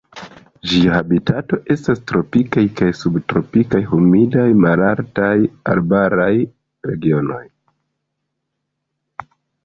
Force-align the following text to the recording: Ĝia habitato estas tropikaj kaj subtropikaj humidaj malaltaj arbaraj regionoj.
Ĝia 0.69 0.93
habitato 0.93 1.57
estas 1.73 1.99
tropikaj 2.11 2.63
kaj 2.79 2.87
subtropikaj 2.99 3.81
humidaj 3.91 4.45
malaltaj 4.63 5.33
arbaraj 5.73 6.31
regionoj. 6.93 7.43